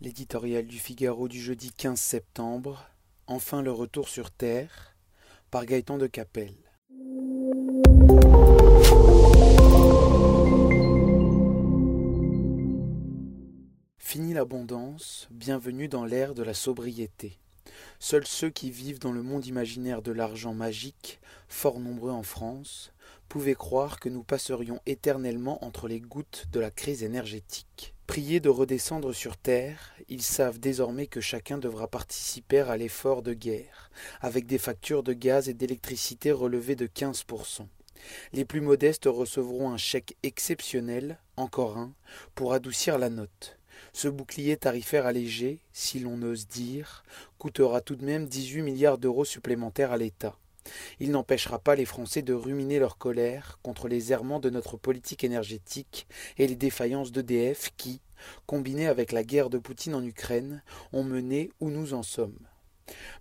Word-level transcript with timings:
L'éditorial 0.00 0.64
du 0.64 0.78
Figaro 0.78 1.26
du 1.26 1.40
jeudi 1.40 1.72
15 1.72 1.98
septembre, 1.98 2.88
Enfin 3.26 3.62
le 3.62 3.72
retour 3.72 4.08
sur 4.08 4.30
Terre, 4.30 4.94
par 5.50 5.66
Gaëtan 5.66 5.98
de 5.98 6.06
Capelle. 6.06 6.54
Fini 13.98 14.34
l'abondance, 14.34 15.26
bienvenue 15.32 15.88
dans 15.88 16.04
l'ère 16.04 16.36
de 16.36 16.44
la 16.44 16.54
sobriété. 16.54 17.36
Seuls 17.98 18.26
ceux 18.28 18.50
qui 18.50 18.70
vivent 18.70 19.00
dans 19.00 19.10
le 19.10 19.24
monde 19.24 19.46
imaginaire 19.46 20.00
de 20.00 20.12
l'argent 20.12 20.54
magique, 20.54 21.18
fort 21.48 21.80
nombreux 21.80 22.12
en 22.12 22.22
France, 22.22 22.92
pouvaient 23.28 23.56
croire 23.56 23.98
que 23.98 24.08
nous 24.08 24.22
passerions 24.22 24.80
éternellement 24.86 25.64
entre 25.64 25.88
les 25.88 25.98
gouttes 25.98 26.46
de 26.52 26.60
la 26.60 26.70
crise 26.70 27.02
énergétique. 27.02 27.96
Priés 28.08 28.40
de 28.40 28.48
redescendre 28.48 29.12
sur 29.14 29.36
terre, 29.36 29.92
ils 30.08 30.22
savent 30.22 30.58
désormais 30.58 31.06
que 31.06 31.20
chacun 31.20 31.58
devra 31.58 31.88
participer 31.88 32.60
à 32.60 32.78
l'effort 32.78 33.20
de 33.20 33.34
guerre, 33.34 33.90
avec 34.22 34.46
des 34.46 34.56
factures 34.56 35.02
de 35.02 35.12
gaz 35.12 35.50
et 35.50 35.54
d'électricité 35.54 36.32
relevées 36.32 36.74
de 36.74 36.86
15%. 36.86 37.66
Les 38.32 38.46
plus 38.46 38.62
modestes 38.62 39.04
recevront 39.04 39.70
un 39.70 39.76
chèque 39.76 40.16
exceptionnel, 40.22 41.18
encore 41.36 41.76
un, 41.76 41.92
pour 42.34 42.54
adoucir 42.54 42.96
la 42.96 43.10
note. 43.10 43.58
Ce 43.92 44.08
bouclier 44.08 44.56
tarifaire 44.56 45.04
allégé, 45.04 45.60
si 45.74 46.00
l'on 46.00 46.22
ose 46.22 46.48
dire, 46.48 47.04
coûtera 47.38 47.82
tout 47.82 47.94
de 47.94 48.06
même 48.06 48.26
18 48.26 48.62
milliards 48.62 48.98
d'euros 48.98 49.26
supplémentaires 49.26 49.92
à 49.92 49.98
l'État. 49.98 50.34
Il 51.00 51.10
n'empêchera 51.10 51.58
pas 51.58 51.74
les 51.74 51.84
Français 51.84 52.22
de 52.22 52.34
ruminer 52.34 52.78
leur 52.78 52.98
colère 52.98 53.58
contre 53.62 53.88
les 53.88 54.12
errements 54.12 54.40
de 54.40 54.50
notre 54.50 54.76
politique 54.76 55.24
énergétique 55.24 56.06
et 56.36 56.46
les 56.46 56.56
défaillances 56.56 57.12
d'EDF 57.12 57.70
qui, 57.76 58.00
combinées 58.46 58.86
avec 58.86 59.12
la 59.12 59.24
guerre 59.24 59.50
de 59.50 59.58
Poutine 59.58 59.94
en 59.94 60.04
Ukraine, 60.04 60.62
ont 60.92 61.04
mené 61.04 61.50
où 61.60 61.70
nous 61.70 61.94
en 61.94 62.02
sommes. 62.02 62.38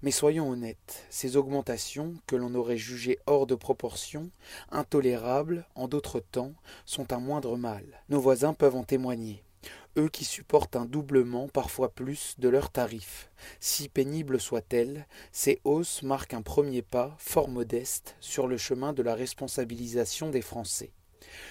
Mais 0.02 0.12
soyons 0.12 0.50
honnêtes, 0.50 1.06
ces 1.10 1.36
augmentations, 1.36 2.16
que 2.26 2.36
l'on 2.36 2.56
aurait 2.56 2.78
jugées 2.78 3.20
hors 3.26 3.48
de 3.48 3.56
proportion, 3.56 4.32
intolérables 4.72 5.66
en 5.76 5.88
d'autres 5.88 6.20
temps, 6.20 6.54
sont 6.86 7.12
un 7.14 7.20
moindre 7.20 7.58
mal. 7.58 7.84
Nos 8.10 8.22
voisins 8.22 8.54
peuvent 8.54 8.76
en 8.76 8.84
témoigner 8.84 9.44
eux 9.98 10.10
qui 10.10 10.26
supportent 10.26 10.76
un 10.76 10.86
doublement, 10.86 11.48
parfois 11.48 11.90
plus, 11.90 12.36
de 12.38 12.50
leurs 12.50 12.70
tarifs. 12.70 13.30
Si 13.60 13.90
pénibles 13.90 14.40
soient-elles, 14.40 15.08
ces 15.32 15.60
hausses 15.64 16.04
marquent 16.04 16.34
un 16.34 16.42
premier 16.42 16.82
pas, 16.82 17.16
fort 17.20 17.50
modeste, 17.50 18.16
sur 18.20 18.48
le 18.48 18.58
chemin 18.58 18.94
de 18.94 19.04
la 19.04 19.16
responsabilisation 19.16 20.30
des 20.30 20.42
Français. 20.42 20.92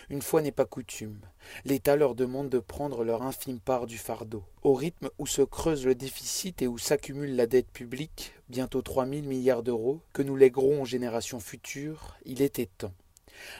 Une 0.08 0.22
fois 0.22 0.42
n'est 0.42 0.52
pas 0.52 0.64
coutume, 0.64 1.20
l'État 1.64 1.96
leur 1.96 2.14
demande 2.14 2.48
de 2.48 2.58
prendre 2.58 3.04
leur 3.04 3.22
infime 3.22 3.60
part 3.60 3.86
du 3.86 3.98
fardeau. 3.98 4.44
Au 4.62 4.74
rythme 4.74 5.10
où 5.18 5.26
se 5.26 5.42
creuse 5.42 5.84
le 5.84 5.94
déficit 5.94 6.62
et 6.62 6.66
où 6.66 6.78
s'accumule 6.78 7.36
la 7.36 7.46
dette 7.46 7.70
publique, 7.70 8.34
bientôt 8.48 8.82
trois 8.82 9.06
mille 9.06 9.28
milliards 9.28 9.62
d'euros, 9.62 10.00
que 10.12 10.22
nous 10.22 10.36
léguerons 10.36 10.82
aux 10.82 10.86
générations 10.86 11.40
futures, 11.40 12.16
il 12.24 12.42
était 12.42 12.70
temps. 12.78 12.94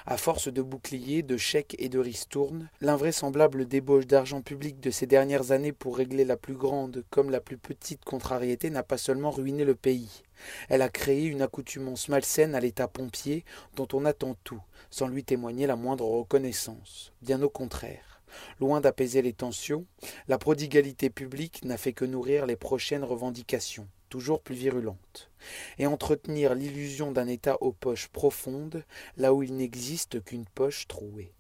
À 0.06 0.16
force 0.16 0.48
de 0.48 0.62
boucliers, 0.62 1.22
de 1.22 1.36
chèques 1.36 1.76
et 1.78 1.88
de 1.88 1.98
ristournes, 1.98 2.68
l'invraisemblable 2.80 3.66
débauche 3.66 4.06
d'argent 4.06 4.42
public 4.42 4.80
de 4.80 4.90
ces 4.90 5.06
dernières 5.06 5.52
années 5.52 5.72
pour 5.72 5.96
régler 5.96 6.24
la 6.24 6.36
plus 6.36 6.54
grande 6.54 7.04
comme 7.10 7.30
la 7.30 7.40
plus 7.40 7.58
petite 7.58 8.04
contrariété 8.04 8.70
n'a 8.70 8.82
pas 8.82 8.98
seulement 8.98 9.30
ruiné 9.30 9.64
le 9.64 9.74
pays. 9.74 10.22
Elle 10.68 10.82
a 10.82 10.88
créé 10.88 11.24
une 11.24 11.42
accoutumance 11.42 12.08
malsaine 12.08 12.54
à 12.54 12.60
l'État 12.60 12.88
pompier 12.88 13.44
dont 13.74 13.88
on 13.92 14.04
attend 14.04 14.36
tout, 14.44 14.62
sans 14.90 15.08
lui 15.08 15.24
témoigner 15.24 15.66
la 15.66 15.76
moindre 15.76 16.06
reconnaissance. 16.06 17.12
Bien 17.22 17.42
au 17.42 17.48
contraire. 17.48 18.22
Loin 18.60 18.80
d'apaiser 18.80 19.22
les 19.22 19.32
tensions, 19.32 19.86
la 20.28 20.38
prodigalité 20.38 21.10
publique 21.10 21.64
n'a 21.64 21.76
fait 21.76 21.92
que 21.92 22.04
nourrir 22.04 22.46
les 22.46 22.56
prochaines 22.56 23.04
revendications 23.04 23.88
toujours 24.08 24.40
plus 24.40 24.54
virulente, 24.54 25.30
et 25.78 25.86
entretenir 25.86 26.54
l'illusion 26.54 27.12
d'un 27.12 27.28
État 27.28 27.56
aux 27.60 27.72
poches 27.72 28.08
profondes, 28.08 28.84
là 29.16 29.32
où 29.34 29.42
il 29.42 29.56
n'existe 29.56 30.22
qu'une 30.24 30.46
poche 30.46 30.86
trouée. 30.88 31.32